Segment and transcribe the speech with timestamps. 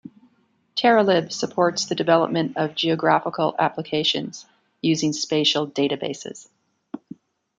[0.75, 4.47] TerraLib supports the development of geographical applications
[4.81, 6.49] using spatial databases.